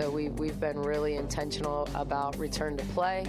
So 0.00 0.08
we, 0.08 0.30
we've 0.30 0.58
been 0.58 0.80
really 0.80 1.16
intentional 1.16 1.86
about 1.94 2.38
return 2.38 2.74
to 2.78 2.84
play. 2.86 3.26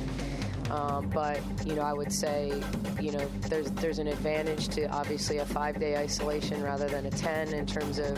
Um, 0.70 1.10
but 1.10 1.42
you 1.66 1.76
know, 1.76 1.82
I 1.82 1.92
would 1.92 2.14
say, 2.14 2.64
you 2.98 3.12
know, 3.12 3.28
there's 3.50 3.70
there's 3.72 4.00
an 4.00 4.08
advantage 4.08 4.70
to 4.70 4.86
obviously 4.86 5.40
a 5.40 5.46
five-day 5.46 5.98
isolation 5.98 6.64
rather 6.64 6.88
than 6.88 7.06
a 7.08 7.10
10 7.10 7.54
in 7.54 7.66
terms 7.66 8.00
of, 8.00 8.18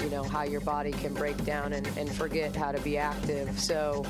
you 0.00 0.10
know, 0.10 0.22
how 0.22 0.44
your 0.44 0.60
body 0.60 0.92
can 0.92 1.12
break 1.12 1.44
down 1.44 1.72
and, 1.72 1.88
and 1.98 2.08
forget 2.08 2.54
how 2.54 2.70
to 2.70 2.80
be 2.82 2.96
active. 2.98 3.58
So, 3.58 4.06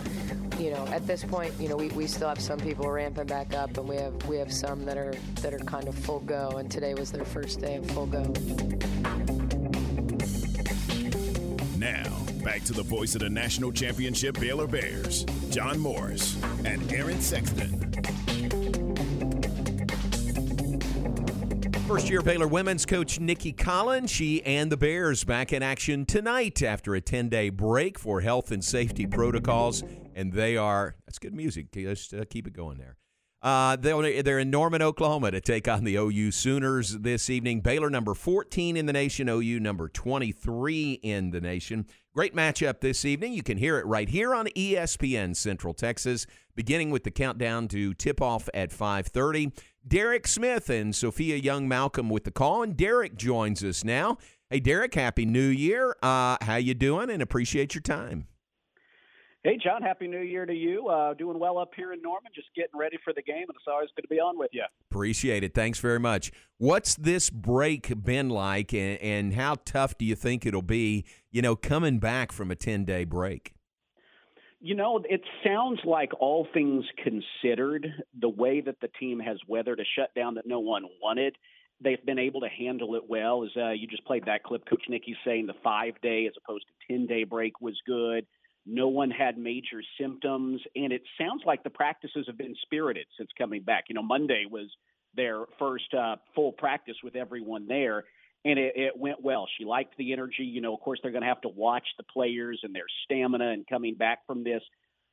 you 0.59 0.71
know, 0.71 0.87
at 0.89 1.07
this 1.07 1.25
point, 1.25 1.55
you 1.59 1.71
know, 1.71 1.77
we, 1.77 1.89
we 1.89 2.07
still 2.07 2.29
have 2.29 2.41
some 2.41 2.59
people 2.59 2.91
ramping 2.91 3.25
back 3.25 3.55
up, 3.55 3.79
and 3.79 3.89
we 3.89 3.97
have 3.97 4.27
we 4.27 4.37
have 4.37 4.53
some 4.53 4.85
that 4.85 4.99
are 4.99 5.15
that 5.41 5.55
are 5.55 5.61
kind 5.61 5.89
of 5.89 5.95
full 5.95 6.21
go. 6.21 6.51
And 6.59 6.71
today 6.71 6.93
was 6.93 7.11
their 7.11 7.25
first 7.25 7.63
day 7.63 7.77
of 7.77 7.91
full 7.93 8.05
go. 8.05 9.38
Back 12.49 12.65
to 12.65 12.73
the 12.73 12.83
voice 12.83 13.15
of 13.15 13.21
the 13.21 13.29
national 13.29 13.73
championship 13.73 14.41
Baylor 14.41 14.67
Bears, 14.67 15.25
John 15.51 15.79
Morris 15.79 16.35
and 16.65 16.91
Aaron 16.91 17.21
Sexton. 17.21 17.93
First 21.87 22.09
year 22.09 22.23
Baylor 22.23 22.49
women's 22.49 22.87
coach 22.87 23.21
Nicki 23.21 23.53
Collen, 23.53 24.09
she 24.09 24.43
and 24.45 24.73
the 24.73 24.79
Bears 24.79 25.25
back 25.25 25.53
in 25.53 25.63
action 25.63 26.07
tonight 26.07 26.63
after 26.63 26.95
a 26.95 27.03
10 27.03 27.29
day 27.29 27.51
break 27.51 27.99
for 27.99 28.23
health 28.23 28.51
and 28.51 28.65
safety 28.65 29.05
protocols. 29.07 29.85
And 30.15 30.33
they 30.33 30.57
are, 30.57 30.97
that's 31.05 31.19
good 31.19 31.35
music. 31.35 31.71
Just 31.71 32.15
uh, 32.15 32.25
keep 32.31 32.47
it 32.47 32.55
going 32.55 32.79
there. 32.79 32.97
Uh, 33.41 33.77
they're, 33.77 34.23
they're 34.23 34.39
in 34.41 34.51
Norman, 34.51 34.83
Oklahoma 34.83 35.31
to 35.31 35.41
take 35.41 35.69
on 35.69 35.85
the 35.85 35.97
OU 35.97 36.33
Sooners 36.33 36.99
this 36.99 37.31
evening. 37.31 37.61
Baylor 37.61 37.89
number 37.89 38.15
14 38.15 38.77
in 38.77 38.87
the 38.87 38.93
nation, 38.93 39.29
OU 39.29 39.61
number 39.61 39.89
23 39.89 40.93
in 41.03 41.31
the 41.31 41.41
nation. 41.41 41.87
Great 42.15 42.35
matchup 42.35 42.81
this 42.81 43.05
evening. 43.05 43.33
You 43.33 43.45
can 43.45 43.59
hear 43.59 43.79
it 43.79 43.87
right 43.87 44.09
here 44.09 44.35
on 44.35 44.47
ESPN 44.47 45.37
Central 45.37 45.73
Texas, 45.73 46.27
beginning 46.57 46.91
with 46.91 47.05
the 47.05 47.13
countdown 47.13 47.69
to 47.69 47.95
tip 47.95 48.21
off 48.21 48.49
at 48.53 48.73
5:30. 48.73 49.53
Derek 49.87 50.27
Smith 50.27 50.69
and 50.69 50.95
Sophia 50.95 51.37
Young 51.37 51.69
Malcolm 51.69 52.11
with 52.11 52.25
the 52.25 52.33
call, 52.33 52.65
and 52.65 52.77
Derek 52.77 53.17
joins 53.17 53.63
us 53.63 53.85
now. 53.85 54.19
Hey, 54.51 54.59
Derek, 54.59 54.95
happy 54.95 55.27
New 55.27 55.47
Year. 55.47 55.95
Uh, 56.03 56.39
how 56.41 56.57
you 56.57 56.75
doing? 56.75 57.09
And 57.09 57.23
appreciate 57.23 57.75
your 57.75 57.83
time. 57.83 58.27
Hey, 59.45 59.57
John, 59.63 59.83
Happy 59.83 60.09
New 60.09 60.23
Year 60.23 60.47
to 60.47 60.53
you. 60.53 60.89
Uh, 60.89 61.15
doing 61.15 61.39
well 61.39 61.59
up 61.59 61.71
here 61.77 61.93
in 61.93 62.03
Norman, 62.03 62.33
just 62.35 62.49
getting 62.57 62.77
ready 62.77 62.99
for 63.05 63.13
the 63.13 63.23
game, 63.23 63.45
and 63.49 63.51
it's 63.51 63.69
always 63.69 63.89
good 63.95 64.03
to 64.03 64.09
be 64.09 64.19
on 64.19 64.37
with 64.37 64.51
you. 64.53 64.65
Appreciate 64.91 65.45
it. 65.45 65.55
Thanks 65.55 65.79
very 65.79 66.01
much. 66.01 66.33
What's 66.57 66.97
this 66.97 67.31
break 67.31 68.03
been 68.03 68.31
like, 68.31 68.75
and, 68.75 69.01
and 69.01 69.35
how 69.35 69.59
tough 69.65 69.97
do 69.97 70.05
you 70.05 70.17
think 70.17 70.45
it'll 70.45 70.61
be, 70.61 71.05
you 71.31 71.41
know, 71.41 71.55
coming 71.55 72.01
back 72.01 72.33
from 72.33 72.51
a 72.51 72.57
10 72.57 72.85
day 72.85 73.05
break? 73.05 73.55
You 74.59 74.75
know, 74.75 75.01
it 75.09 75.21
sounds 75.47 75.79
like 75.85 76.11
all 76.19 76.49
things 76.53 76.85
considered, 77.05 77.87
the 78.21 78.29
way 78.29 78.61
that 78.61 78.81
the 78.81 78.89
team 78.99 79.21
has 79.21 79.39
weathered 79.47 79.79
a 79.79 79.85
shutdown 79.97 80.35
that 80.35 80.49
no 80.49 80.59
one 80.59 80.83
wanted, 81.01 81.37
they've 81.81 82.05
been 82.05 82.19
able 82.19 82.41
to 82.41 82.49
handle 82.49 82.97
it 82.97 83.05
well. 83.09 83.45
As 83.45 83.51
uh, 83.57 83.71
you 83.71 83.87
just 83.87 84.05
played 84.05 84.25
that 84.27 84.43
clip, 84.43 84.69
Coach 84.69 84.83
Nicki 84.89 85.17
saying 85.25 85.47
the 85.47 85.55
five 85.63 85.93
day 86.03 86.27
as 86.27 86.33
opposed 86.45 86.65
to 86.67 86.93
10 86.93 87.07
day 87.07 87.23
break 87.23 87.61
was 87.61 87.81
good 87.87 88.27
no 88.69 88.89
one 88.89 89.11
had 89.11 89.39
major 89.39 89.83
symptoms, 89.99 90.61
and 90.77 90.93
it 90.93 91.03
sounds 91.19 91.43
like 91.47 91.63
the 91.63 91.71
practices 91.71 92.27
have 92.27 92.37
been 92.37 92.55
spirited 92.63 93.07
since 93.17 93.31
coming 93.39 93.63
back. 93.63 93.85
You 93.89 93.95
know, 93.95 94.03
Monday 94.03 94.45
was 94.49 94.69
their 95.15 95.45
first 95.59 95.93
uh, 95.95 96.17
full 96.35 96.53
practice 96.53 96.97
with 97.03 97.17
everyone 97.17 97.67
there, 97.67 98.05
and 98.45 98.59
it, 98.59 98.75
it 98.77 98.97
went 98.97 99.23
well. 99.23 99.49
She 99.57 99.65
liked 99.65 99.97
the 99.97 100.13
energy. 100.13 100.45
You 100.45 100.61
know, 100.61 100.75
of 100.75 100.81
course, 100.81 101.01
they're 101.03 101.13
going 101.13 101.23
to 101.23 101.29
have 101.29 101.41
to 101.43 101.49
watch 101.49 101.87
the 101.97 102.05
players 102.05 102.61
and 102.63 102.75
their 102.75 102.87
stamina 103.05 103.51
and 103.51 103.67
coming 103.67 103.95
back 103.95 104.27
from 104.27 104.45
this, 104.45 104.63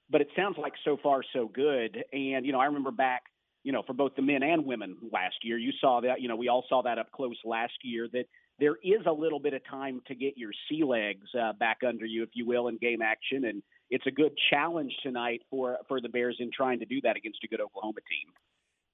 but 0.09 0.22
it 0.22 0.28
sounds 0.36 0.58
like 0.58 0.73
so 0.84 0.97
far 1.02 1.22
so 1.34 1.47
good. 1.47 2.03
And 2.12 2.46
you 2.46 2.51
know, 2.51 2.59
I 2.59 2.66
remember 2.66 2.91
back. 2.91 3.24
You 3.63 3.72
know, 3.72 3.81
for 3.81 3.94
both 3.94 4.16
the 4.16 4.22
men 4.22 4.44
and 4.44 4.63
women 4.63 4.96
last 5.12 5.38
year, 5.41 5.57
you 5.57 5.72
saw 5.81 6.00
that. 6.01 6.22
You 6.22 6.28
know, 6.28 6.35
we 6.35 6.50
all 6.50 6.66
saw 6.69 6.84
that 6.84 7.00
up 7.00 7.12
close 7.12 7.38
last 7.44 7.74
year. 7.81 8.07
That 8.13 8.25
there 8.60 8.76
is 8.84 9.06
a 9.06 9.12
little 9.12 9.40
bit 9.40 9.54
of 9.54 9.62
time 9.70 10.02
to 10.08 10.16
get 10.16 10.38
your 10.38 10.52
sea 10.70 10.84
legs 10.84 11.28
uh, 11.40 11.54
back 11.54 11.80
under 11.88 12.06
you, 12.06 12.24
if 12.24 12.30
you 12.34 12.46
will, 12.46 12.68
in 12.68 12.78
game 12.78 13.02
action, 13.02 13.46
and 13.46 13.62
it's 13.90 14.06
a 14.08 14.12
good 14.12 14.32
challenge 14.50 14.94
tonight 15.04 15.42
for 15.50 15.78
for 15.88 16.02
the 16.02 16.10
Bears 16.10 16.38
in 16.40 16.50
trying 16.56 16.80
to 16.80 16.86
do 16.86 17.02
that 17.02 17.18
against 17.18 17.40
a 17.44 17.48
good 17.48 17.62
Oklahoma 17.62 18.00
team. 18.10 18.34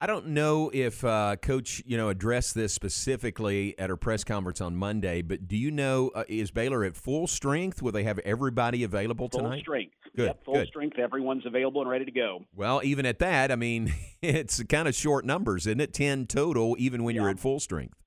I 0.03 0.07
don't 0.07 0.29
know 0.29 0.71
if 0.73 1.05
uh, 1.05 1.35
Coach, 1.35 1.83
you 1.85 1.95
know, 1.95 2.09
addressed 2.09 2.55
this 2.55 2.73
specifically 2.73 3.77
at 3.77 3.91
her 3.91 3.97
press 3.97 4.23
conference 4.23 4.59
on 4.59 4.75
Monday, 4.75 5.21
but 5.21 5.47
do 5.47 5.55
you 5.55 5.69
know 5.69 6.09
uh, 6.15 6.23
is 6.27 6.49
Baylor 6.49 6.83
at 6.83 6.95
full 6.95 7.27
strength? 7.27 7.83
Will 7.83 7.91
they 7.91 8.03
have 8.03 8.17
everybody 8.19 8.83
available 8.83 9.29
full 9.29 9.41
tonight? 9.41 9.57
Full 9.57 9.61
strength. 9.61 9.93
Good. 10.15 10.25
Yep, 10.25 10.43
full 10.43 10.53
good. 10.55 10.67
strength. 10.69 10.97
Everyone's 10.97 11.45
available 11.45 11.81
and 11.81 11.89
ready 11.89 12.05
to 12.05 12.11
go. 12.11 12.45
Well, 12.55 12.81
even 12.83 13.05
at 13.05 13.19
that, 13.19 13.51
I 13.51 13.55
mean, 13.55 13.93
it's 14.23 14.63
kind 14.63 14.87
of 14.87 14.95
short 14.95 15.23
numbers, 15.23 15.67
isn't 15.67 15.79
it? 15.79 15.93
Ten 15.93 16.25
total, 16.25 16.75
even 16.79 17.03
when 17.03 17.13
yeah. 17.13 17.21
you're 17.21 17.29
at 17.29 17.39
full 17.39 17.59
strength. 17.59 18.01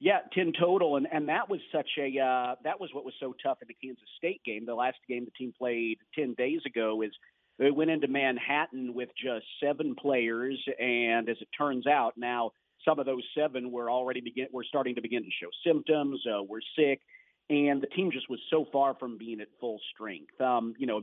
Yeah, 0.00 0.20
ten 0.32 0.52
total, 0.58 0.96
and 0.96 1.06
and 1.12 1.28
that 1.28 1.50
was 1.50 1.60
such 1.70 1.90
a 1.98 2.18
uh, 2.18 2.54
that 2.64 2.80
was 2.80 2.88
what 2.94 3.04
was 3.04 3.12
so 3.20 3.34
tough 3.42 3.58
in 3.60 3.68
the 3.68 3.74
Kansas 3.74 4.08
State 4.16 4.40
game. 4.46 4.64
The 4.64 4.74
last 4.74 4.96
game 5.06 5.26
the 5.26 5.30
team 5.32 5.52
played 5.56 5.98
ten 6.14 6.34
days 6.38 6.62
ago 6.64 7.02
is 7.02 7.10
they 7.58 7.70
went 7.70 7.90
into 7.90 8.08
Manhattan 8.08 8.94
with 8.94 9.10
just 9.22 9.44
seven 9.62 9.94
players, 9.94 10.58
and 10.78 11.28
as 11.28 11.36
it 11.42 11.48
turns 11.56 11.86
out, 11.86 12.14
now 12.16 12.52
some 12.82 12.98
of 12.98 13.04
those 13.04 13.22
seven 13.36 13.70
were 13.70 13.90
already 13.90 14.22
begin 14.22 14.46
were 14.50 14.64
starting 14.64 14.94
to 14.94 15.02
begin 15.02 15.22
to 15.22 15.30
show 15.38 15.50
symptoms. 15.66 16.22
Uh, 16.26 16.42
were 16.44 16.62
sick, 16.78 17.02
and 17.50 17.82
the 17.82 17.86
team 17.88 18.10
just 18.10 18.30
was 18.30 18.40
so 18.48 18.64
far 18.72 18.94
from 18.94 19.18
being 19.18 19.42
at 19.42 19.48
full 19.60 19.78
strength. 19.94 20.40
Um, 20.40 20.74
you 20.78 20.86
know. 20.86 21.02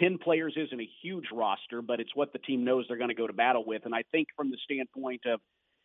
10 0.00 0.18
players 0.18 0.54
isn't 0.56 0.80
a 0.80 0.88
huge 1.04 1.26
roster, 1.32 1.80
but 1.80 2.00
it's 2.00 2.10
what 2.16 2.32
the 2.32 2.40
team 2.40 2.64
knows 2.64 2.84
they're 2.88 2.96
going 2.96 3.10
to 3.10 3.14
go 3.14 3.28
to 3.28 3.32
battle 3.32 3.62
with. 3.64 3.82
And 3.84 3.94
I 3.94 4.02
think 4.10 4.26
from 4.36 4.50
the 4.50 4.56
standpoint 4.64 5.20
of 5.24 5.38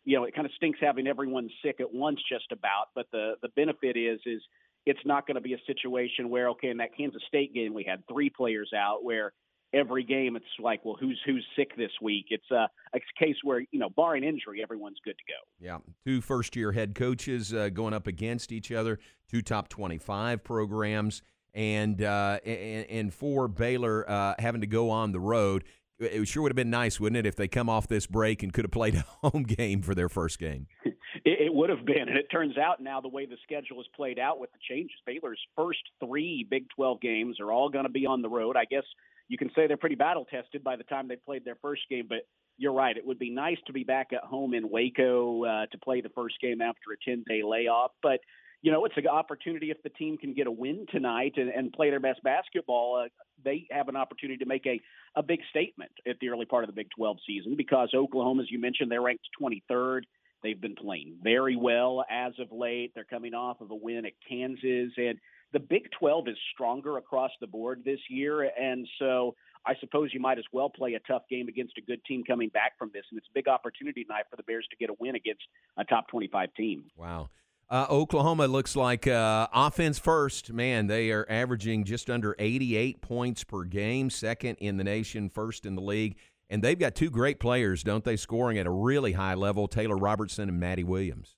you 0.04 0.16
know, 0.16 0.24
it 0.24 0.34
kind 0.34 0.46
of 0.46 0.52
stinks 0.54 0.78
having 0.80 1.06
everyone 1.06 1.48
sick 1.64 1.76
at 1.80 1.92
once 1.92 2.20
just 2.28 2.52
about, 2.52 2.88
but 2.94 3.06
the 3.12 3.34
the 3.42 3.48
benefit 3.56 3.96
is 3.96 4.20
is 4.26 4.42
it's 4.86 5.00
not 5.04 5.26
going 5.26 5.34
to 5.34 5.40
be 5.40 5.54
a 5.54 5.60
situation 5.66 6.30
where 6.30 6.48
okay, 6.50 6.68
in 6.68 6.78
that 6.78 6.96
Kansas 6.96 7.22
State 7.28 7.54
game 7.54 7.74
we 7.74 7.84
had 7.84 8.02
three 8.08 8.30
players 8.30 8.70
out 8.74 9.04
where 9.04 9.32
every 9.72 10.04
game 10.04 10.36
it's 10.36 10.44
like, 10.58 10.84
well, 10.84 10.96
who's 10.98 11.20
who's 11.24 11.44
sick 11.56 11.76
this 11.76 11.92
week? 12.00 12.26
It's 12.30 12.50
a, 12.50 12.68
a 12.94 13.00
case 13.18 13.36
where 13.42 13.60
you 13.70 13.78
know, 13.78 13.90
barring 13.90 14.24
injury, 14.24 14.62
everyone's 14.62 14.98
good 15.04 15.16
to 15.16 15.24
go. 15.32 15.64
Yeah, 15.64 15.78
two 16.04 16.20
first 16.20 16.56
year 16.56 16.72
head 16.72 16.94
coaches 16.94 17.52
uh, 17.54 17.68
going 17.68 17.94
up 17.94 18.06
against 18.06 18.52
each 18.52 18.72
other, 18.72 18.98
two 19.30 19.42
top 19.42 19.68
twenty 19.68 19.98
five 19.98 20.42
programs, 20.42 21.22
and 21.54 22.02
uh, 22.02 22.38
and, 22.44 22.86
and 22.90 23.14
for 23.14 23.48
Baylor 23.48 24.08
uh, 24.08 24.34
having 24.38 24.60
to 24.60 24.66
go 24.66 24.90
on 24.90 25.12
the 25.12 25.20
road 25.20 25.64
it 26.00 26.28
sure 26.28 26.42
would 26.42 26.50
have 26.50 26.56
been 26.56 26.70
nice, 26.70 26.98
wouldn't 26.98 27.18
it, 27.18 27.26
if 27.26 27.36
they 27.36 27.48
come 27.48 27.68
off 27.68 27.88
this 27.88 28.06
break 28.06 28.42
and 28.42 28.52
could 28.52 28.64
have 28.64 28.72
played 28.72 28.94
a 28.94 29.04
home 29.28 29.42
game 29.42 29.82
for 29.82 29.94
their 29.94 30.08
first 30.08 30.38
game? 30.38 30.66
it, 30.84 30.94
it 31.24 31.54
would 31.54 31.70
have 31.70 31.84
been, 31.84 32.08
and 32.08 32.16
it 32.16 32.26
turns 32.30 32.56
out 32.56 32.80
now 32.80 33.00
the 33.00 33.08
way 33.08 33.26
the 33.26 33.36
schedule 33.42 33.80
is 33.80 33.86
played 33.94 34.18
out 34.18 34.40
with 34.40 34.50
the 34.52 34.58
changes, 34.68 34.96
Baylor's 35.06 35.40
first 35.56 35.80
three 36.04 36.46
Big 36.48 36.66
12 36.74 37.00
games 37.00 37.40
are 37.40 37.52
all 37.52 37.68
going 37.68 37.84
to 37.84 37.90
be 37.90 38.06
on 38.06 38.22
the 38.22 38.28
road. 38.28 38.56
I 38.56 38.64
guess 38.64 38.84
you 39.28 39.38
can 39.38 39.50
say 39.54 39.66
they're 39.66 39.76
pretty 39.76 39.94
battle 39.94 40.24
tested 40.24 40.64
by 40.64 40.76
the 40.76 40.84
time 40.84 41.08
they 41.08 41.16
played 41.16 41.44
their 41.44 41.58
first 41.62 41.82
game, 41.88 42.06
but 42.08 42.26
you're 42.58 42.72
right. 42.72 42.96
It 42.96 43.06
would 43.06 43.18
be 43.18 43.30
nice 43.30 43.58
to 43.66 43.72
be 43.72 43.84
back 43.84 44.08
at 44.12 44.24
home 44.24 44.54
in 44.54 44.68
Waco 44.68 45.44
uh, 45.44 45.66
to 45.66 45.78
play 45.78 46.00
the 46.00 46.10
first 46.10 46.34
game 46.40 46.60
after 46.60 46.92
a 46.92 47.10
10 47.10 47.24
day 47.28 47.42
layoff, 47.42 47.92
but 48.02 48.20
you 48.62 48.70
know, 48.70 48.84
it's 48.84 48.96
an 48.96 49.06
opportunity 49.06 49.70
if 49.70 49.82
the 49.82 49.88
team 49.88 50.18
can 50.18 50.34
get 50.34 50.46
a 50.46 50.50
win 50.50 50.86
tonight 50.90 51.34
and, 51.36 51.48
and 51.48 51.72
play 51.72 51.90
their 51.90 52.00
best 52.00 52.22
basketball. 52.22 53.02
Uh, 53.04 53.08
they 53.42 53.66
have 53.70 53.88
an 53.88 53.96
opportunity 53.96 54.38
to 54.38 54.46
make 54.46 54.66
a, 54.66 54.80
a 55.16 55.22
big 55.22 55.40
statement 55.48 55.90
at 56.06 56.16
the 56.20 56.28
early 56.28 56.44
part 56.44 56.64
of 56.64 56.68
the 56.68 56.74
Big 56.74 56.88
12 56.96 57.18
season 57.26 57.54
because 57.56 57.90
Oklahoma, 57.94 58.42
as 58.42 58.50
you 58.50 58.60
mentioned, 58.60 58.90
they're 58.90 59.00
ranked 59.00 59.26
23rd. 59.40 60.02
They've 60.42 60.60
been 60.60 60.74
playing 60.74 61.16
very 61.22 61.56
well 61.56 62.04
as 62.10 62.32
of 62.38 62.48
late. 62.52 62.92
They're 62.94 63.04
coming 63.04 63.34
off 63.34 63.60
of 63.60 63.70
a 63.70 63.74
win 63.74 64.04
at 64.06 64.12
Kansas. 64.28 64.92
And 64.96 65.18
the 65.52 65.60
Big 65.60 65.88
12 65.98 66.28
is 66.28 66.36
stronger 66.52 66.98
across 66.98 67.30
the 67.40 67.46
board 67.46 67.82
this 67.84 68.00
year. 68.08 68.42
And 68.42 68.86
so 68.98 69.34
I 69.66 69.74
suppose 69.80 70.10
you 70.12 70.20
might 70.20 70.38
as 70.38 70.44
well 70.52 70.70
play 70.70 70.94
a 70.94 71.00
tough 71.00 71.22
game 71.30 71.48
against 71.48 71.76
a 71.78 71.82
good 71.82 72.02
team 72.04 72.24
coming 72.24 72.48
back 72.50 72.78
from 72.78 72.90
this. 72.92 73.04
And 73.10 73.18
it's 73.18 73.28
a 73.28 73.34
big 73.34 73.48
opportunity 73.48 74.04
tonight 74.04 74.24
for 74.30 74.36
the 74.36 74.42
Bears 74.42 74.66
to 74.70 74.76
get 74.76 74.90
a 74.90 74.94
win 74.98 75.14
against 75.14 75.42
a 75.76 75.84
top 75.84 76.08
25 76.08 76.54
team. 76.54 76.84
Wow. 76.96 77.28
Uh, 77.70 77.86
Oklahoma 77.88 78.48
looks 78.48 78.74
like 78.74 79.06
uh, 79.06 79.46
offense 79.54 79.96
first. 79.96 80.52
Man, 80.52 80.88
they 80.88 81.12
are 81.12 81.24
averaging 81.30 81.84
just 81.84 82.10
under 82.10 82.34
88 82.36 83.00
points 83.00 83.44
per 83.44 83.62
game, 83.62 84.10
second 84.10 84.56
in 84.56 84.76
the 84.76 84.82
nation, 84.82 85.30
first 85.30 85.64
in 85.64 85.76
the 85.76 85.80
league. 85.80 86.16
And 86.48 86.64
they've 86.64 86.78
got 86.78 86.96
two 86.96 87.10
great 87.10 87.38
players, 87.38 87.84
don't 87.84 88.02
they, 88.02 88.16
scoring 88.16 88.58
at 88.58 88.66
a 88.66 88.70
really 88.72 89.12
high 89.12 89.34
level 89.34 89.68
Taylor 89.68 89.96
Robertson 89.96 90.48
and 90.48 90.58
Madi 90.58 90.82
Williams. 90.82 91.36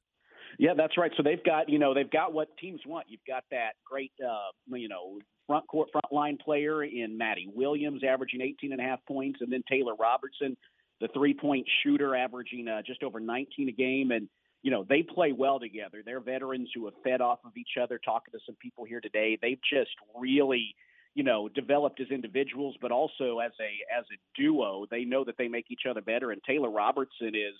Yeah, 0.59 0.73
that's 0.75 0.97
right. 0.97 1.11
So 1.19 1.23
they've 1.23 1.45
got, 1.45 1.69
you 1.69 1.79
know, 1.79 1.93
they've 1.93 2.11
got 2.11 2.33
what 2.33 2.49
teams 2.57 2.81
want. 2.87 3.07
You've 3.11 3.21
got 3.29 3.45
that 3.51 3.73
great, 3.85 4.13
uh, 4.27 4.53
you 4.75 4.89
know, 4.89 5.19
front 5.47 5.67
court, 5.67 5.91
front 5.93 6.11
line 6.11 6.39
player 6.43 6.83
in 6.83 7.19
Madi 7.19 7.47
Williams, 7.55 8.03
averaging 8.09 8.41
18 8.41 8.73
and 8.73 8.81
a 8.81 8.85
half 8.85 9.01
points, 9.07 9.41
and 9.43 9.53
then 9.53 9.63
Taylor 9.69 9.95
Robertson, 9.95 10.57
the 11.03 11.09
three 11.09 11.35
point 11.35 11.67
shooter, 11.83 12.17
averaging 12.17 12.69
uh, 12.69 12.81
just 12.87 13.03
over 13.03 13.21
19 13.21 13.69
a 13.69 13.73
game. 13.73 14.13
And 14.13 14.29
you 14.63 14.71
know, 14.71 14.85
they 14.89 15.03
play 15.03 15.33
well 15.33 15.59
together. 15.59 16.03
They're 16.05 16.21
veterans 16.21 16.71
who 16.75 16.85
have 16.85 16.95
fed 17.03 17.21
off 17.21 17.41
of 17.45 17.57
each 17.57 17.77
other. 17.81 17.99
Talking 17.99 18.33
to 18.33 18.39
some 18.47 18.55
people 18.57 18.85
here 18.85 19.01
today, 19.01 19.37
they've 19.41 19.61
just 19.69 19.91
really, 20.17 20.75
you 21.15 21.25
know, 21.25 21.49
developed 21.49 22.01
as 22.01 22.09
individuals, 22.11 22.77
but 22.81 22.93
also 22.93 23.41
as 23.41 23.53
a 23.61 23.99
as 23.99 24.05
a 24.13 24.41
duo. 24.41 24.87
They 24.91 25.05
know 25.05 25.25
that 25.25 25.37
they 25.37 25.49
make 25.49 25.67
each 25.71 25.83
other 25.89 26.01
better. 26.01 26.31
And 26.31 26.41
Taylor 26.45 26.71
Robertson 26.71 27.35
is 27.35 27.55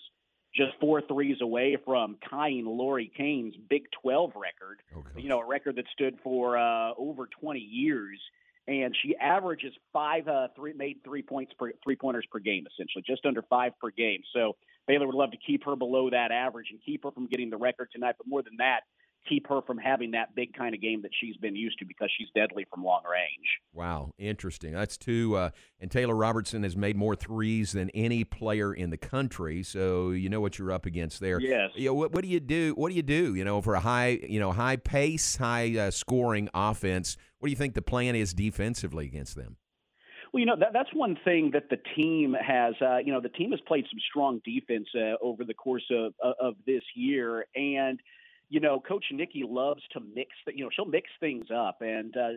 just 0.55 0.71
four 0.79 1.01
threes 1.01 1.37
away 1.41 1.77
from 1.83 2.17
tying 2.29 2.65
Laurie 2.65 3.11
Koehn's 3.17 3.55
Big 3.69 3.83
12 4.01 4.31
record. 4.35 4.81
Okay. 4.95 5.21
You 5.21 5.29
know, 5.29 5.39
a 5.39 5.45
record 5.45 5.75
that 5.77 5.85
stood 5.91 6.17
for 6.23 6.57
uh, 6.57 6.91
over 6.97 7.27
20 7.41 7.59
years. 7.59 8.19
And 8.65 8.95
she 9.03 9.13
averages 9.17 9.73
five 9.91 10.29
uh, 10.29 10.47
three 10.55 10.71
made 10.71 11.03
three 11.03 11.21
points 11.21 11.51
per 11.59 11.73
three 11.83 11.97
pointers 11.97 12.25
per 12.31 12.39
game, 12.39 12.65
essentially 12.71 13.03
just 13.05 13.25
under 13.25 13.41
five 13.41 13.73
per 13.77 13.89
game. 13.89 14.21
So 14.33 14.55
Baylor 14.87 15.05
would 15.05 15.15
love 15.15 15.31
to 15.31 15.37
keep 15.37 15.63
her 15.65 15.75
below 15.75 16.09
that 16.09 16.31
average 16.31 16.67
and 16.71 16.79
keep 16.85 17.03
her 17.03 17.11
from 17.11 17.27
getting 17.27 17.49
the 17.49 17.57
record 17.57 17.89
tonight. 17.91 18.15
But 18.17 18.27
more 18.27 18.43
than 18.43 18.57
that, 18.57 18.81
keep 19.27 19.47
her 19.47 19.61
from 19.61 19.77
having 19.77 20.11
that 20.11 20.35
big 20.35 20.53
kind 20.53 20.75
of 20.75 20.81
game 20.81 21.01
that 21.01 21.11
she's 21.19 21.37
been 21.37 21.55
used 21.55 21.79
to 21.79 21.85
because 21.85 22.09
she's 22.17 22.27
deadly 22.35 22.65
from 22.73 22.83
long 22.83 23.01
range. 23.09 23.59
Wow, 23.73 24.11
interesting. 24.17 24.73
That's 24.73 24.97
two. 24.97 25.35
Uh, 25.35 25.49
and 25.79 25.89
Taylor 25.89 26.15
Robertson 26.15 26.63
has 26.63 26.75
made 26.75 26.95
more 26.95 27.15
threes 27.15 27.71
than 27.71 27.89
any 27.91 28.23
player 28.23 28.73
in 28.73 28.89
the 28.89 28.97
country, 28.97 29.63
so 29.63 30.11
you 30.11 30.29
know 30.29 30.41
what 30.41 30.59
you're 30.59 30.71
up 30.71 30.85
against 30.85 31.19
there. 31.19 31.39
Yes. 31.39 31.71
You 31.75 31.89
know, 31.89 31.93
what, 31.93 32.11
what 32.11 32.23
do 32.23 32.29
you 32.29 32.39
do? 32.39 32.73
What 32.75 32.89
do 32.89 32.95
you 32.95 33.03
do? 33.03 33.35
You 33.35 33.45
know, 33.45 33.61
for 33.61 33.75
a 33.75 33.79
high, 33.79 34.19
you 34.27 34.39
know, 34.39 34.51
high 34.51 34.77
pace, 34.77 35.37
high 35.37 35.77
uh, 35.77 35.91
scoring 35.91 36.49
offense. 36.53 37.17
What 37.39 37.47
do 37.47 37.51
you 37.51 37.57
think 37.57 37.73
the 37.73 37.81
plan 37.81 38.15
is 38.15 38.33
defensively 38.33 39.05
against 39.05 39.35
them? 39.35 39.57
Well, 40.33 40.39
you 40.39 40.47
know 40.47 40.55
that, 40.59 40.73
that's 40.73 40.89
one 40.93 41.15
thing 41.23 41.51
that 41.53 41.69
the 41.69 41.77
team 41.95 42.33
has. 42.33 42.73
Uh, 42.81 42.97
you 42.97 43.13
know, 43.13 43.21
the 43.21 43.29
team 43.29 43.51
has 43.51 43.61
played 43.61 43.85
some 43.89 43.99
strong 44.09 44.41
defense 44.43 44.87
uh, 44.95 45.15
over 45.21 45.43
the 45.43 45.53
course 45.53 45.85
of 45.91 46.13
of 46.39 46.55
this 46.65 46.81
year, 46.95 47.45
and 47.55 47.99
you 48.49 48.59
know, 48.59 48.79
Coach 48.79 49.05
Nicki 49.11 49.43
loves 49.47 49.83
to 49.91 49.99
mix. 49.99 50.31
The, 50.47 50.57
you 50.57 50.63
know, 50.63 50.71
she'll 50.75 50.85
mix 50.85 51.07
things 51.19 51.45
up, 51.55 51.77
and 51.81 52.17
uh, 52.17 52.29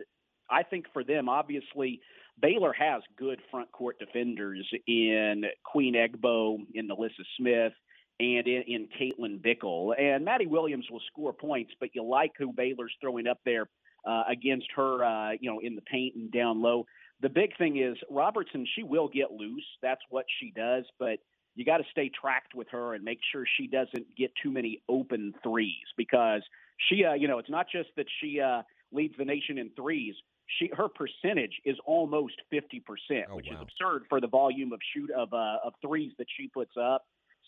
I 0.49 0.61
think 0.61 0.85
for 0.93 1.03
them, 1.03 1.27
obviously, 1.27 1.99
Baylor 2.39 2.71
has 2.73 3.01
good 3.17 3.39
front 3.49 3.71
court 3.71 3.97
defenders 3.97 4.67
in 4.85 5.45
Queen 5.63 5.95
Egbo, 5.95 6.59
in 6.75 6.87
NaLyssa 6.87 7.25
Smith, 7.37 7.73
and 8.19 8.47
in, 8.47 8.63
in 8.67 8.87
Caitlin 8.99 9.41
Bickle. 9.41 9.99
And 9.99 10.23
Madi 10.23 10.45
Williams 10.45 10.85
will 10.91 11.01
score 11.11 11.33
points, 11.33 11.73
but 11.79 11.89
you 11.93 12.03
like 12.03 12.33
who 12.37 12.53
Baylor's 12.53 12.93
throwing 13.01 13.25
up 13.25 13.39
there 13.43 13.67
uh, 14.07 14.23
against 14.29 14.67
her, 14.75 15.03
uh, 15.03 15.31
you 15.39 15.49
know, 15.49 15.59
in 15.59 15.75
the 15.75 15.81
paint 15.81 16.15
and 16.15 16.31
down 16.31 16.61
low. 16.61 16.85
The 17.21 17.29
big 17.29 17.57
thing 17.57 17.77
is 17.77 17.97
Robertson, 18.09 18.65
she 18.75 18.83
will 18.83 19.07
get 19.07 19.31
loose. 19.31 19.65
That's 19.81 20.01
what 20.09 20.25
she 20.39 20.51
does, 20.55 20.85
but 20.99 21.19
you 21.55 21.65
got 21.65 21.77
to 21.77 21.83
stay 21.91 22.09
tracked 22.09 22.53
with 22.53 22.67
her 22.69 22.93
and 22.93 23.03
make 23.03 23.19
sure 23.31 23.43
she 23.59 23.67
doesn't 23.67 24.15
get 24.15 24.31
too 24.41 24.51
many 24.51 24.81
open 24.87 25.33
threes 25.41 25.85
because 25.97 26.43
she, 26.87 27.03
uh, 27.03 27.13
you 27.13 27.27
know, 27.27 27.39
it's 27.39 27.49
not 27.49 27.65
just 27.71 27.89
that 27.97 28.05
she 28.21 28.39
uh, 28.39 28.61
leads 28.91 29.15
the 29.17 29.25
nation 29.25 29.57
in 29.57 29.71
threes. 29.75 30.13
She 30.59 30.69
her 30.77 30.87
percentage 30.87 31.59
is 31.65 31.75
almost 31.85 32.35
fifty 32.49 32.79
percent, 32.79 33.25
Oh, 33.31 33.35
which 33.35 33.47
wow. 33.49 33.57
is 33.57 33.61
absurd 33.63 34.03
for 34.07 34.21
the 34.21 34.27
volume 34.27 34.71
of 34.71 34.79
shoot 34.93 35.09
of 35.11 35.33
uh, 35.33 35.57
of 35.65 35.73
threes 35.81 36.13
that 36.19 36.27
she 36.37 36.47
puts 36.47 36.71
up. 36.79 37.05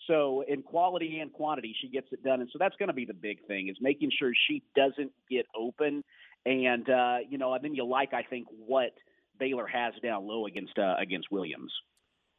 So 0.08 0.44
in 0.48 0.64
quality 0.64 1.20
and 1.20 1.32
quantity, 1.32 1.76
she 1.80 1.88
gets 1.88 2.08
it 2.12 2.24
done, 2.24 2.42
and 2.42 2.50
so 2.52 2.58
that's 2.58 2.76
going 2.78 2.88
to 2.88 2.94
be 2.94 3.06
the 3.06 3.14
big 3.14 3.46
thing 3.46 3.70
is 3.70 3.78
making 3.80 4.12
sure 4.18 4.32
she 4.48 4.64
doesn't 4.76 5.12
get 5.30 5.46
open, 5.56 6.04
and 6.46 6.90
uh, 6.90 7.18
you 7.30 7.38
know, 7.38 7.54
and 7.54 7.64
then 7.64 7.76
you 7.76 7.86
like 7.86 8.14
I 8.14 8.24
think 8.24 8.48
what 8.66 8.92
Baylor 9.40 9.68
has 9.68 9.94
down 10.04 10.28
low 10.28 10.46
against 10.46 10.78
uh, 10.78 10.96
against 11.00 11.32
Williams. 11.32 11.72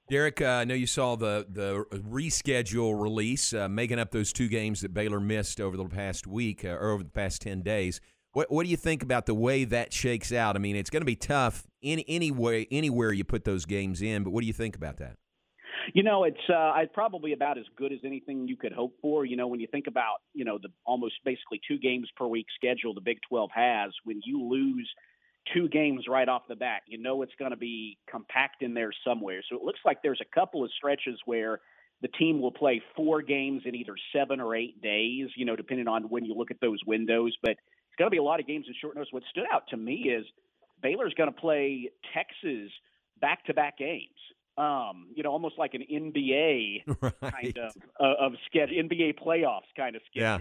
Derek, 0.09 0.41
uh, 0.43 0.47
I 0.47 0.65
know 0.65 0.75
you 0.75 0.89
saw 0.89 1.17
the 1.17 1.47
the 1.49 1.85
reschedule 1.93 3.01
release, 3.01 3.53
uh, 3.53 3.69
making 3.69 3.99
up 3.99 4.11
those 4.11 4.33
two 4.33 4.49
games 4.49 4.81
that 4.81 4.93
Baylor 4.93 5.21
missed 5.21 5.61
over 5.61 5.77
the 5.77 5.85
past 5.85 6.27
week 6.27 6.65
uh, 6.65 6.71
or 6.71 6.91
over 6.91 7.05
the 7.05 7.11
past 7.11 7.43
ten 7.43 7.63
days. 7.63 8.01
What 8.33 8.51
what 8.51 8.65
do 8.65 8.71
you 8.71 8.77
think 8.77 9.03
about 9.03 9.27
the 9.27 9.35
way 9.35 9.65
that 9.65 9.93
shakes 9.93 10.33
out? 10.33 10.57
I 10.57 10.59
mean, 10.59 10.77
it's 10.77 10.91
going 10.91 11.03
to 11.03 11.07
be 11.07 11.17
tough 11.17 11.67
in 11.81 12.01
any 12.09 12.31
way, 12.31 12.67
anywhere 12.71 13.13
you 13.13 13.25
put 13.25 13.45
those 13.45 13.65
games 13.67 14.03
in. 14.03 14.25
But 14.25 14.31
what 14.31 14.41
do 14.41 14.47
you 14.49 14.53
think 14.53 14.77
about 14.77 14.99
that? 14.99 15.17
You 15.95 16.03
know, 16.03 16.25
it's 16.25 16.49
uh, 16.49 16.73
it's 16.79 16.93
probably 16.93 17.33
about 17.33 17.59
as 17.59 17.65
good 17.77 17.93
as 17.93 18.01
anything 18.05 18.47
you 18.49 18.57
could 18.57 18.73
hope 18.73 18.95
for. 19.01 19.25
You 19.25 19.37
know, 19.37 19.47
when 19.47 19.61
you 19.61 19.69
think 19.71 19.87
about 19.87 20.17
you 20.35 20.45
know 20.45 20.59
the 20.59 20.69
almost 20.85 21.15
basically 21.25 21.61
two 21.67 21.79
games 21.79 22.09
per 22.17 22.27
week 22.27 22.47
schedule 22.57 22.95
the 22.95 23.01
Big 23.01 23.19
12 23.29 23.51
has, 23.55 23.93
when 24.05 24.21
you 24.25 24.43
lose 24.43 24.91
two 25.55 25.69
games 25.69 26.05
right 26.09 26.29
off 26.29 26.43
the 26.49 26.57
bat, 26.57 26.83
you 26.87 26.99
know 26.99 27.23
it's 27.23 27.33
going 27.39 27.51
to 27.51 27.57
be 27.57 27.99
compact 28.11 28.63
in 28.63 28.75
there 28.75 28.93
somewhere. 29.07 29.43
So 29.49 29.57
it 29.57 29.63
looks 29.63 29.81
like 29.85 29.99
there's 30.03 30.21
a 30.21 30.35
couple 30.35 30.65
of 30.65 30.71
stretches 30.77 31.19
where 31.25 31.61
the 32.03 32.09
team 32.09 32.41
will 32.41 32.53
play 32.53 32.83
four 32.97 33.23
games 33.23 33.63
in 33.65 33.75
either 33.75 33.95
seven 34.15 34.41
or 34.41 34.55
eight 34.55 34.81
days. 34.81 35.29
You 35.37 35.45
know, 35.45 35.57
depending 35.57 35.89
on 35.89 36.05
when 36.05 36.25
you 36.25 36.35
look 36.35 36.51
at 36.51 36.61
those 36.61 36.79
windows, 36.87 37.37
but 37.43 37.53
it's 37.53 37.99
going 37.99 38.07
to 38.07 38.11
be 38.11 38.19
a 38.19 38.23
lot 38.23 38.41
of 38.41 38.47
games 38.47 38.67
in 38.69 38.75
short 38.81 38.95
notice. 38.95 39.09
What 39.13 39.23
stood 39.31 39.47
out 39.53 39.65
to 39.71 39.77
me 39.77 40.11
is 40.17 40.25
Baylor's 40.83 41.15
going 41.15 41.33
to 41.33 41.39
play 41.39 41.91
Texas 42.15 42.71
back 43.21 43.45
to 43.47 43.55
back 43.55 43.79
games. 43.79 44.09
Um, 44.59 45.07
you 45.15 45.23
know, 45.23 45.31
almost 45.31 45.59
like 45.59 45.75
an 45.75 45.85
NBA 45.91 46.83
right. 47.01 47.15
kind 47.21 47.59
of 47.59 47.73
uh, 47.99 48.27
of 48.27 48.33
schedule, 48.47 48.83
NBA 48.83 49.19
playoffs 49.19 49.71
kind 49.77 49.97
of 49.97 50.03
Yeah. 50.15 50.39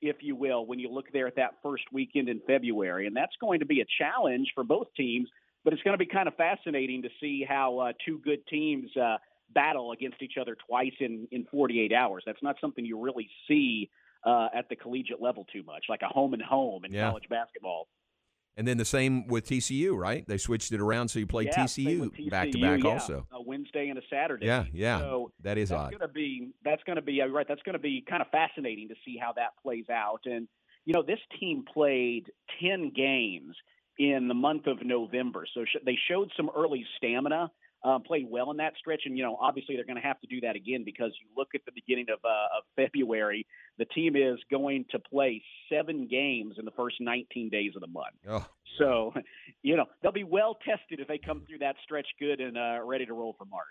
If 0.00 0.16
you 0.20 0.36
will, 0.36 0.66
when 0.66 0.78
you 0.78 0.88
look 0.90 1.12
there 1.12 1.26
at 1.26 1.36
that 1.36 1.54
first 1.62 1.84
weekend 1.92 2.28
in 2.28 2.40
February, 2.46 3.06
and 3.06 3.16
that's 3.16 3.34
going 3.40 3.60
to 3.60 3.66
be 3.66 3.80
a 3.80 3.86
challenge 3.98 4.52
for 4.54 4.64
both 4.64 4.88
teams. 4.96 5.28
But 5.64 5.72
it's 5.72 5.82
going 5.82 5.94
to 5.94 5.98
be 5.98 6.06
kind 6.06 6.28
of 6.28 6.34
fascinating 6.36 7.02
to 7.02 7.08
see 7.20 7.44
how 7.46 7.78
uh, 7.78 7.92
two 8.06 8.18
good 8.20 8.46
teams 8.46 8.96
uh, 8.96 9.16
battle 9.54 9.92
against 9.92 10.22
each 10.22 10.34
other 10.40 10.56
twice 10.66 10.92
in 11.00 11.26
in 11.32 11.46
48 11.50 11.92
hours. 11.92 12.22
That's 12.24 12.42
not 12.42 12.56
something 12.60 12.84
you 12.84 12.98
really 13.00 13.28
see 13.48 13.90
uh, 14.24 14.48
at 14.54 14.68
the 14.68 14.76
collegiate 14.76 15.20
level 15.20 15.46
too 15.52 15.62
much, 15.64 15.86
like 15.88 16.02
a 16.02 16.08
home 16.08 16.32
and 16.34 16.42
home 16.42 16.84
in 16.84 16.92
Yeah. 16.92 17.08
college 17.08 17.28
basketball. 17.28 17.88
And 18.58 18.66
then 18.66 18.76
the 18.76 18.84
same 18.84 19.28
with 19.28 19.46
TCU, 19.46 19.96
right? 19.96 20.26
They 20.26 20.36
switched 20.36 20.72
it 20.72 20.80
around 20.80 21.08
so 21.08 21.20
you 21.20 21.28
play 21.28 21.44
Yeah, 21.44 21.62
TCU 21.64 22.28
back 22.28 22.50
to 22.50 22.60
back 22.60 22.84
also. 22.84 23.24
a 23.32 23.40
Wednesday 23.40 23.88
and 23.88 23.96
a 23.98 24.02
Saturday. 24.10 24.46
Yeah, 24.46 24.64
yeah. 24.72 24.98
So 24.98 25.30
that 25.42 25.56
is 25.56 25.68
that's 25.68 25.80
odd. 25.80 25.90
going 25.92 26.00
to 26.00 26.08
be 26.08 26.50
that's 26.64 26.82
going 26.82 26.96
to 26.96 27.02
be 27.02 27.22
right. 27.22 27.46
That's 27.48 27.62
going 27.62 27.74
to 27.74 27.78
be 27.78 28.04
kind 28.10 28.20
of 28.20 28.26
fascinating 28.30 28.88
to 28.88 28.96
see 29.04 29.16
how 29.16 29.32
that 29.34 29.50
plays 29.62 29.88
out. 29.88 30.22
And 30.24 30.48
you 30.84 30.92
know, 30.92 31.02
this 31.02 31.20
team 31.38 31.64
played 31.72 32.32
ten 32.60 32.90
games 32.94 33.54
in 33.96 34.26
the 34.26 34.34
month 34.34 34.66
of 34.66 34.84
November, 34.84 35.44
so 35.54 35.64
sh- 35.64 35.76
they 35.86 35.96
showed 36.08 36.30
some 36.36 36.50
early 36.56 36.84
stamina. 36.96 37.50
Um, 37.84 38.02
played 38.02 38.26
well 38.28 38.50
in 38.50 38.56
that 38.56 38.72
stretch, 38.76 39.02
and 39.04 39.16
you 39.16 39.22
know, 39.22 39.36
obviously 39.40 39.76
they're 39.76 39.84
going 39.84 40.00
to 40.00 40.06
have 40.06 40.20
to 40.20 40.26
do 40.26 40.40
that 40.40 40.56
again 40.56 40.82
because 40.84 41.12
you 41.20 41.28
look 41.36 41.48
at 41.54 41.60
the 41.64 41.70
beginning 41.72 42.06
of 42.12 42.18
uh, 42.24 42.58
of 42.58 42.64
February. 42.74 43.46
The 43.78 43.84
team 43.84 44.16
is 44.16 44.38
going 44.50 44.84
to 44.90 44.98
play 44.98 45.40
seven 45.72 46.08
games 46.08 46.56
in 46.58 46.64
the 46.64 46.72
first 46.72 46.96
19 47.00 47.48
days 47.50 47.72
of 47.76 47.80
the 47.80 47.86
month. 47.86 48.16
Oh, 48.28 48.44
So, 48.78 49.14
you 49.62 49.76
know, 49.76 49.84
they'll 50.02 50.10
be 50.10 50.24
well 50.24 50.58
tested 50.64 50.98
if 50.98 51.06
they 51.06 51.18
come 51.18 51.42
through 51.46 51.58
that 51.58 51.76
stretch 51.84 52.08
good 52.18 52.40
and 52.40 52.58
uh, 52.58 52.80
ready 52.84 53.06
to 53.06 53.14
roll 53.14 53.36
for 53.38 53.44
March. 53.44 53.64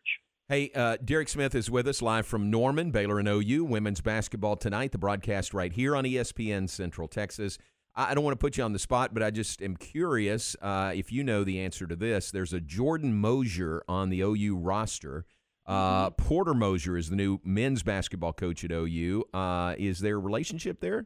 Hey, 0.49 0.71
uh, 0.73 0.95
Derek 1.03 1.27
Smith 1.27 1.53
is 1.53 1.69
with 1.69 1.89
us 1.89 2.01
live 2.01 2.25
from 2.25 2.49
Norman, 2.49 2.91
Baylor 2.91 3.19
and 3.19 3.27
OU, 3.27 3.65
women's 3.65 3.99
basketball 3.99 4.55
tonight. 4.55 4.93
The 4.93 4.97
broadcast 4.97 5.53
right 5.53 5.73
here 5.73 5.93
on 5.93 6.05
ESPN 6.05 6.69
Central 6.69 7.09
Texas. 7.09 7.57
I 7.97 8.11
I 8.11 8.13
don't 8.13 8.23
want 8.23 8.33
to 8.39 8.43
put 8.43 8.57
you 8.57 8.63
on 8.63 8.71
the 8.71 8.79
spot, 8.79 9.13
but 9.13 9.21
I 9.23 9.31
just 9.31 9.61
am 9.61 9.75
curious 9.75 10.55
uh, 10.61 10.91
if 10.95 11.11
you 11.11 11.23
know 11.23 11.43
the 11.43 11.59
answer 11.59 11.85
to 11.87 11.95
this. 11.95 12.31
There's 12.31 12.53
a 12.53 12.61
Jordan 12.61 13.13
Moser 13.15 13.83
on 13.89 14.09
the 14.09 14.21
OU 14.21 14.55
roster. 14.57 15.25
Uh, 15.65 16.09
Mm-hmm. 16.11 16.25
Porter 16.27 16.53
Moser 16.53 16.95
is 16.95 17.09
the 17.09 17.17
new 17.17 17.39
men's 17.43 17.83
basketball 17.83 18.31
coach 18.31 18.63
at 18.63 18.71
OU. 18.71 19.25
Uh, 19.33 19.75
is 19.77 19.99
there 19.99 20.15
a 20.15 20.19
relationship 20.19 20.79
there? 20.79 21.05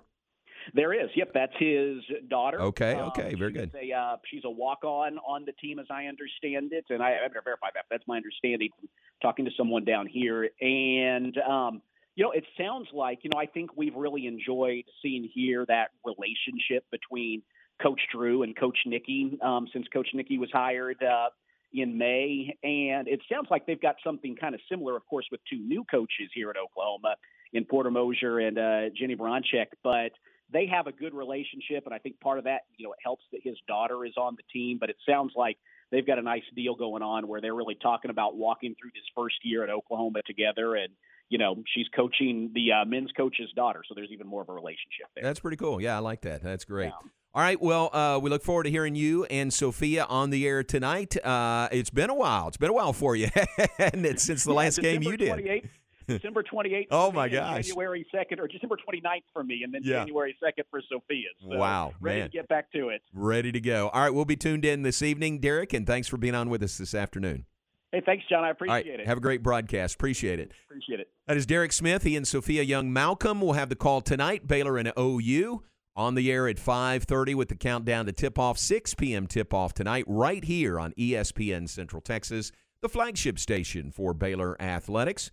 There 0.75 0.93
is. 0.93 1.10
Yep, 1.15 1.31
that's 1.33 1.53
his 1.57 1.98
daughter. 2.29 2.62
Okay, 2.62 2.93
Um, 2.93 3.07
okay, 3.07 3.33
very 3.33 3.51
good. 3.51 3.71
A, 3.74 3.91
uh, 3.91 4.17
she's 4.29 4.43
a 4.45 4.50
walk-on 4.51 5.17
on 5.27 5.45
the 5.45 5.53
team, 5.53 5.79
as 5.79 5.88
I 5.89 6.05
understand 6.05 6.71
it, 6.74 6.86
and 6.91 7.01
I, 7.01 7.13
I'm 7.13 7.33
to 7.33 7.41
verify 7.43 7.69
that. 7.74 7.86
That's 7.89 8.03
my 8.07 8.17
understanding 8.17 8.69
from 8.79 8.88
talking 9.24 9.45
to 9.45 9.51
someone 9.57 9.83
down 9.83 10.05
here. 10.05 10.48
And 10.62 11.36
um, 11.39 11.81
you 12.15 12.24
know, 12.24 12.32
it 12.32 12.46
sounds 12.58 12.88
like 12.94 13.20
you 13.24 13.30
know, 13.34 13.39
I 13.39 13.46
think 13.46 13.72
we've 13.75 13.96
really 13.96 14.27
enjoyed 14.27 14.84
seeing 15.01 15.30
here 15.34 15.65
that 15.68 15.89
relationship 16.06 16.86
between 16.91 17.41
Coach 17.82 18.01
Drew 18.13 18.44
and 18.44 18.56
Coach 18.58 18.77
Nicki 18.86 19.38
um, 19.41 19.68
since 19.74 19.88
Coach 19.94 20.10
Nicki 20.13 20.38
was 20.38 20.50
hired. 20.51 21.01
Uh, 21.01 21.30
in 21.74 21.98
May, 21.98 22.58
and 22.63 23.08
it 23.08 23.22
sounds 23.32 23.48
like 23.50 23.65
they've 23.65 23.82
got 23.82 23.96
something 24.03 24.36
kind 24.36 24.53
of 24.53 24.62
similar, 24.70 24.96
of 24.98 25.06
course, 25.08 25.25
with 25.32 25.39
two 25.50 25.60
new 25.60 25.84
coaches 25.89 26.30
here 26.34 26.50
at 26.50 26.58
Oklahoma 26.58 27.15
in 27.53 27.65
Porter 27.65 27.91
Moser 27.91 28.39
and 28.39 28.58
uh, 28.58 28.89
Jennie 28.98 29.15
Baranczyk. 29.15 29.68
But 29.84 30.12
they 30.51 30.68
have 30.68 30.88
a 30.88 30.91
good 30.91 31.13
relationship, 31.13 31.86
and 31.86 31.94
I 31.94 31.98
think 31.98 32.20
part 32.20 32.38
of 32.38 32.44
that, 32.44 32.62
you 32.77 32.86
know, 32.86 32.91
it 32.91 33.00
helps 33.03 33.24
that 33.32 33.41
his 33.44 33.56
daughter 33.68 34.06
is 34.06 34.13
on 34.18 34.36
the 34.36 34.44
team. 34.51 34.77
But 34.80 34.89
it 34.89 34.98
sounds 35.08 35.32
like 35.36 35.58
they've 35.91 36.06
got 36.06 36.20
a 36.20 36.22
nice 36.22 36.44
deal 36.56 36.75
going 36.75 37.03
on 37.03 37.27
where 37.27 37.39
they're 37.39 37.56
really 37.56 37.77
talking 37.82 38.12
about 38.12 38.36
walking 38.36 38.75
through 38.80 38.91
this 38.94 39.03
first 39.15 39.36
year 39.44 39.63
at 39.63 39.70
Oklahoma 39.70 40.22
together, 40.25 40.75
and 40.75 40.91
you 41.31 41.38
know, 41.38 41.55
she's 41.73 41.88
coaching 41.95 42.51
the 42.53 42.73
uh, 42.73 42.85
men's 42.85 43.09
coach's 43.15 43.51
daughter, 43.55 43.81
so 43.88 43.95
there's 43.95 44.11
even 44.11 44.27
more 44.27 44.41
of 44.41 44.50
a 44.50 44.53
relationship 44.53 45.07
there. 45.15 45.23
That's 45.23 45.39
pretty 45.39 45.55
cool. 45.57 45.81
Yeah, 45.81 45.95
I 45.95 46.00
like 46.00 46.21
that. 46.21 46.43
That's 46.43 46.65
great. 46.65 46.88
Yeah. 46.88 47.09
All 47.33 47.41
right. 47.41 47.59
Well, 47.61 47.89
uh, 47.95 48.19
we 48.21 48.29
look 48.29 48.43
forward 48.43 48.63
to 48.63 48.69
hearing 48.69 48.93
you 48.95 49.23
and 49.25 49.53
Sophia 49.53 50.03
on 50.03 50.29
the 50.31 50.45
air 50.45 50.61
tonight. 50.63 51.15
Uh, 51.25 51.69
it's 51.71 51.89
been 51.89 52.09
a 52.09 52.13
while. 52.13 52.50
It's 52.50 52.57
been 52.57 52.69
a 52.69 52.73
while 52.73 52.91
for 52.91 53.15
you, 53.15 53.29
and 53.79 54.05
it's 54.05 54.23
since 54.23 54.43
the 54.43 54.51
Yeah, 54.51 54.57
last 54.57 54.81
game 54.81 55.01
you 55.03 55.15
did. 55.15 55.31
28th. 55.31 55.69
December 56.07 56.43
28th. 56.43 56.88
oh 56.91 57.13
my 57.13 57.29
gosh. 57.29 57.67
January 57.67 58.05
2nd 58.13 58.39
or 58.39 58.47
December 58.50 58.75
29th 58.75 59.23
for 59.31 59.45
me, 59.45 59.61
and 59.63 59.73
then 59.73 59.81
Yeah. 59.85 60.00
January 60.03 60.35
2nd 60.43 60.63
for 60.69 60.81
Sophia. 60.89 61.29
So 61.50 61.57
Wow, 61.57 61.93
ready 62.01 62.19
man. 62.19 62.29
to 62.29 62.33
get 62.38 62.50
back 62.50 62.69
to 62.73 62.89
it. 62.89 63.01
Ready 63.13 63.53
to 63.53 63.61
go. 63.61 63.88
All 63.93 64.01
right, 64.01 64.13
we'll 64.13 64.25
be 64.25 64.35
tuned 64.35 64.65
in 64.65 64.81
this 64.81 65.01
evening, 65.01 65.39
Derek, 65.39 65.71
and 65.71 65.88
thanks 65.88 66.09
for 66.09 66.17
being 66.17 66.35
on 66.35 66.50
with 66.50 66.61
us 66.63 66.77
this 66.77 66.93
afternoon. 66.93 67.45
Hey, 67.91 68.01
thanks, 68.05 68.24
John. 68.29 68.43
I 68.45 68.51
appreciate 68.51 68.89
right, 68.89 69.00
it. 69.01 69.07
have 69.07 69.17
a 69.17 69.21
great 69.21 69.43
broadcast. 69.43 69.95
Appreciate 69.95 70.39
it. 70.39 70.51
appreciate 70.69 71.01
it. 71.01 71.10
That 71.27 71.36
is 71.36 71.45
Derek 71.45 71.74
Smith. 71.74 72.03
He 72.03 72.15
and 72.15 72.25
Sophia 72.27 72.63
Young 72.63 72.91
Malcolm 72.93 73.41
will 73.41 73.53
have 73.53 73.69
the 73.69 73.75
call 73.75 74.00
tonight. 74.01 74.48
Baylor 74.48 74.77
and 74.77 74.93
OU 74.98 75.63
on 75.95 76.15
the 76.15 76.31
air 76.31 76.48
at 76.48 76.57
5:30 76.57 77.36
with 77.36 77.50
the 77.50 77.55
countdown 77.55 78.05
to 78.05 78.13
tip-off. 78.13 78.57
6 78.57 78.93
p.m. 78.95 79.27
tip-off 79.27 79.74
tonight, 79.74 80.05
right 80.07 80.43
here 80.43 80.79
on 80.79 80.93
ESPN 80.93 81.67
Central 81.67 82.01
Texas, 82.01 82.53
the 82.81 82.88
flagship 82.88 83.38
station 83.38 83.91
for 83.91 84.13
Baylor 84.13 84.60
athletics. 84.62 85.29